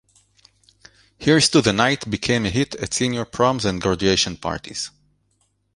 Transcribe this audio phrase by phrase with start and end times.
[1.19, 4.89] "Here's to the Night" became a hit at senior proms and graduation parties.